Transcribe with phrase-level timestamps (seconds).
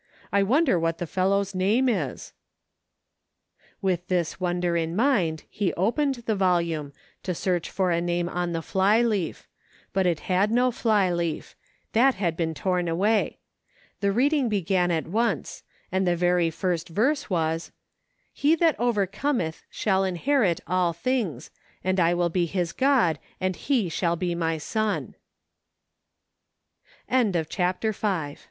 [0.31, 2.33] I wonder what the fellow's name is.'"
[3.83, 8.51] With this wonder in mind he opened the volume, to search for a name on
[8.51, 9.47] the fly leaf;
[9.93, 11.55] but it had no fly leaf;
[11.93, 13.37] that had been torn away.
[13.99, 15.61] The reading began at once,
[15.91, 17.71] and the very first verse was:"
[18.33, 21.51] He that overcometh shall inherit all things;
[21.83, 22.49] and I will b